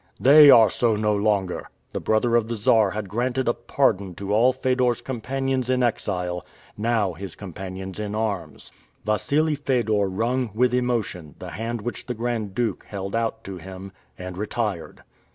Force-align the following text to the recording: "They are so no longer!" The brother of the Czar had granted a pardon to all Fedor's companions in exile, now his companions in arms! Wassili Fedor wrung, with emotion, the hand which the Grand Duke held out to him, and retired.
"They 0.19 0.49
are 0.49 0.71
so 0.71 0.95
no 0.95 1.15
longer!" 1.15 1.69
The 1.93 1.99
brother 1.99 2.35
of 2.35 2.47
the 2.47 2.55
Czar 2.55 2.89
had 2.89 3.07
granted 3.07 3.47
a 3.47 3.53
pardon 3.53 4.15
to 4.15 4.33
all 4.33 4.51
Fedor's 4.51 4.99
companions 4.99 5.69
in 5.69 5.83
exile, 5.83 6.43
now 6.75 7.13
his 7.13 7.35
companions 7.35 7.99
in 7.99 8.15
arms! 8.15 8.71
Wassili 9.05 9.53
Fedor 9.53 10.09
wrung, 10.09 10.49
with 10.55 10.73
emotion, 10.73 11.35
the 11.37 11.51
hand 11.51 11.81
which 11.83 12.07
the 12.07 12.15
Grand 12.15 12.55
Duke 12.55 12.85
held 12.85 13.15
out 13.15 13.43
to 13.43 13.57
him, 13.59 13.91
and 14.17 14.39
retired. 14.39 15.03